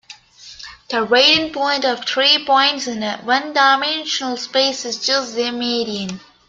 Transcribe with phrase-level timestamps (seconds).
[0.89, 6.19] The Radon point of three points in a one-dimensional space is just their median.